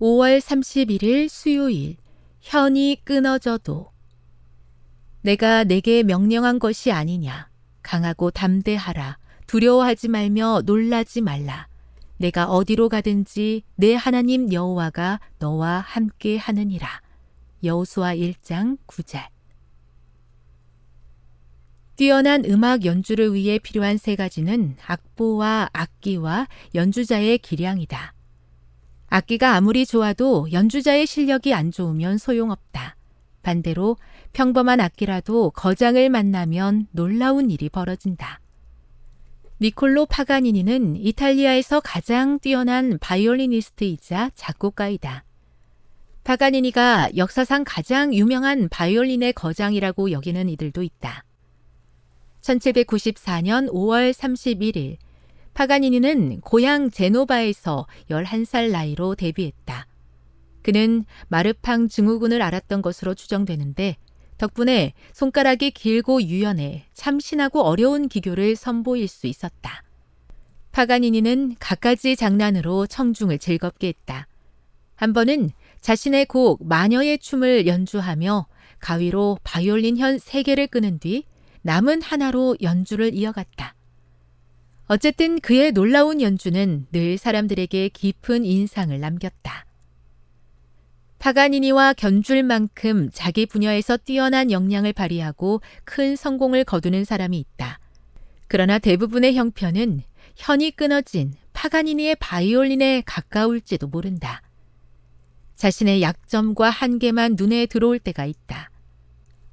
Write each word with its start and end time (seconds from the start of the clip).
5월 0.00 0.40
31일 0.40 1.28
수요일 1.28 1.96
현이 2.40 3.00
끊어져도 3.04 3.90
내가 5.22 5.64
내게 5.64 6.02
명령한 6.02 6.58
것이 6.58 6.92
아니냐. 6.92 7.48
강하고 7.82 8.30
담대하라. 8.30 9.18
두려워하지 9.46 10.08
말며 10.08 10.62
놀라지 10.64 11.20
말라. 11.20 11.66
내가 12.18 12.46
어디로 12.46 12.88
가든지 12.88 13.62
내 13.74 13.94
하나님 13.94 14.52
여호와가 14.52 15.18
너와 15.38 15.80
함께 15.80 16.36
하느니라. 16.36 17.00
여호수아 17.64 18.14
1장 18.14 18.78
9절. 18.86 19.26
뛰어난 21.96 22.44
음악 22.44 22.84
연주를 22.84 23.34
위해 23.34 23.58
필요한 23.58 23.96
세 23.96 24.14
가지는 24.14 24.76
악보와 24.86 25.70
악기와 25.72 26.46
연주자의 26.74 27.38
기량이다. 27.38 28.15
악기가 29.08 29.54
아무리 29.54 29.86
좋아도 29.86 30.50
연주자의 30.52 31.06
실력이 31.06 31.54
안 31.54 31.70
좋으면 31.70 32.18
소용없다. 32.18 32.96
반대로 33.42 33.96
평범한 34.32 34.80
악기라도 34.80 35.50
거장을 35.50 36.10
만나면 36.10 36.88
놀라운 36.90 37.50
일이 37.50 37.68
벌어진다. 37.68 38.40
니콜로 39.60 40.06
파가니니는 40.06 40.96
이탈리아에서 40.96 41.80
가장 41.80 42.38
뛰어난 42.40 42.98
바이올리니스트이자 42.98 44.32
작곡가이다. 44.34 45.24
파가니니가 46.24 47.10
역사상 47.16 47.62
가장 47.64 48.12
유명한 48.12 48.68
바이올린의 48.68 49.32
거장이라고 49.32 50.10
여기는 50.10 50.48
이들도 50.48 50.82
있다. 50.82 51.24
1794년 52.42 53.70
5월 53.70 54.12
31일 54.12 54.96
파가니니는 55.56 56.42
고향 56.42 56.90
제노바에서 56.90 57.86
11살 58.10 58.70
나이로 58.70 59.14
데뷔했다. 59.14 59.86
그는 60.62 61.06
마르팡 61.28 61.88
증후군을 61.88 62.42
앓았던 62.42 62.82
것으로 62.82 63.14
추정되는데 63.14 63.96
덕분에 64.36 64.92
손가락이 65.14 65.70
길고 65.70 66.22
유연해 66.22 66.84
참신하고 66.92 67.62
어려운 67.62 68.08
기교를 68.08 68.54
선보일 68.54 69.08
수 69.08 69.26
있었다. 69.26 69.82
파가니니는 70.72 71.56
갖가지 71.58 72.16
장난으로 72.16 72.86
청중을 72.86 73.38
즐겁게 73.38 73.88
했다. 73.88 74.28
한 74.94 75.14
번은 75.14 75.48
자신의 75.80 76.26
곡 76.26 76.68
마녀의 76.68 77.18
춤을 77.20 77.66
연주하며 77.66 78.46
가위로 78.80 79.38
바이올린 79.42 79.96
현 79.96 80.18
3개를 80.18 80.70
끄는 80.70 80.98
뒤 80.98 81.24
남은 81.62 82.02
하나로 82.02 82.56
연주를 82.60 83.14
이어갔다. 83.14 83.75
어쨌든 84.88 85.40
그의 85.40 85.72
놀라운 85.72 86.20
연주는 86.20 86.86
늘 86.92 87.18
사람들에게 87.18 87.88
깊은 87.88 88.44
인상을 88.44 88.98
남겼다. 88.98 89.66
파가니니와 91.18 91.94
견줄 91.94 92.44
만큼 92.44 93.10
자기 93.12 93.46
분야에서 93.46 93.96
뛰어난 93.96 94.52
역량을 94.52 94.92
발휘하고 94.92 95.60
큰 95.84 96.14
성공을 96.14 96.64
거두는 96.64 97.04
사람이 97.04 97.38
있다. 97.38 97.80
그러나 98.46 98.78
대부분의 98.78 99.34
형편은 99.34 100.02
현이 100.36 100.72
끊어진 100.72 101.32
파가니니의 101.52 102.16
바이올린에 102.20 103.02
가까울지도 103.06 103.88
모른다. 103.88 104.42
자신의 105.56 106.02
약점과 106.02 106.70
한계만 106.70 107.34
눈에 107.36 107.66
들어올 107.66 107.98
때가 107.98 108.24
있다. 108.24 108.70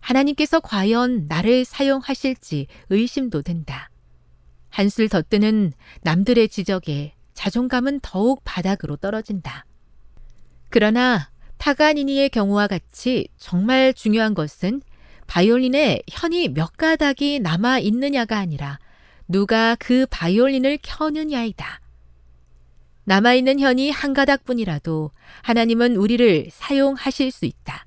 하나님께서 0.00 0.60
과연 0.60 1.26
나를 1.28 1.64
사용하실지 1.64 2.66
의심도 2.90 3.40
된다. 3.42 3.88
한술 4.72 5.10
더 5.10 5.20
뜨는 5.22 5.72
남들의 6.00 6.48
지적에 6.48 7.14
자존감은 7.34 8.00
더욱 8.00 8.40
바닥으로 8.42 8.96
떨어진다. 8.96 9.66
그러나 10.70 11.30
파가니니의 11.58 12.30
경우와 12.30 12.66
같이 12.66 13.28
정말 13.36 13.92
중요한 13.92 14.34
것은 14.34 14.80
바이올린에 15.26 16.02
현이 16.10 16.48
몇 16.48 16.76
가닥이 16.76 17.40
남아 17.40 17.80
있느냐가 17.80 18.38
아니라 18.38 18.78
누가 19.28 19.76
그 19.76 20.06
바이올린을 20.10 20.78
켜느냐이다. 20.82 21.80
남아있는 23.04 23.60
현이 23.60 23.90
한 23.90 24.14
가닥뿐이라도 24.14 25.10
하나님은 25.42 25.96
우리를 25.96 26.48
사용하실 26.50 27.30
수 27.30 27.44
있다. 27.44 27.84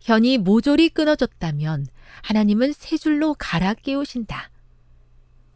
현이 0.00 0.38
모조리 0.38 0.88
끊어졌다면 0.88 1.86
하나님은 2.22 2.72
세 2.72 2.96
줄로 2.96 3.34
갈아 3.38 3.74
끼우신다. 3.74 4.50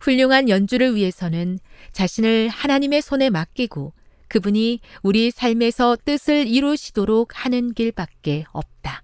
훌륭한 0.06 0.48
연주를 0.48 0.94
위해서는 0.94 1.58
자신을 1.90 2.48
하나님의 2.48 3.02
손에 3.02 3.28
맡기고 3.28 3.92
그분이 4.28 4.78
우리 5.02 5.32
삶에서 5.32 5.96
뜻을 6.04 6.46
이루시도록 6.46 7.44
하는 7.44 7.74
길밖에 7.74 8.44
없다. 8.52 9.02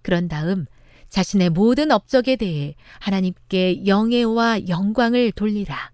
그런 0.00 0.28
다음 0.28 0.64
자신의 1.10 1.50
모든 1.50 1.90
업적에 1.90 2.36
대해 2.36 2.74
하나님께 2.98 3.86
영예와 3.86 4.68
영광을 4.68 5.32
돌리라. 5.32 5.92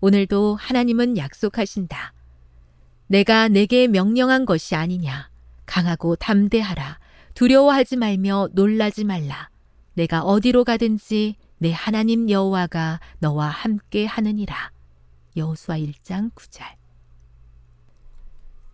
오늘도 0.00 0.56
하나님은 0.56 1.18
약속하신다. 1.18 2.14
내가 3.06 3.48
내게 3.48 3.86
명령한 3.86 4.46
것이 4.46 4.74
아니냐. 4.74 5.28
강하고 5.66 6.16
담대하라. 6.16 6.98
두려워하지 7.34 7.96
말며 7.96 8.48
놀라지 8.52 9.04
말라. 9.04 9.50
내가 9.92 10.22
어디로 10.22 10.64
가든지 10.64 11.36
내 11.62 11.70
하나님 11.70 12.28
여호와가 12.28 12.98
너와 13.20 13.46
함께 13.46 14.04
하느니라. 14.04 14.72
여호수아 15.36 15.76
1장 15.78 16.34
9절. 16.34 16.64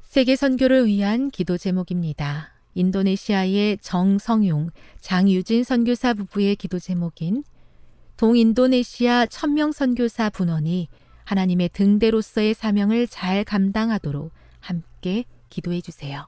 세계 0.04 0.36
선교를 0.36 0.86
위한 0.86 1.30
기도 1.30 1.58
제목입니다. 1.58 2.54
인도네시아의 2.72 3.76
정성용, 3.82 4.70
장유진 5.02 5.64
선교사 5.64 6.14
부부의 6.14 6.56
기도 6.56 6.78
제목인 6.78 7.44
동인도네시아 8.16 9.26
천명 9.26 9.72
선교사 9.72 10.30
분원이 10.30 10.88
하나님의 11.24 11.68
등대로서의 11.74 12.54
사명을 12.54 13.06
잘 13.06 13.44
감당하도록 13.44 14.32
함께 14.60 15.26
기도해 15.50 15.82
주세요. 15.82 16.26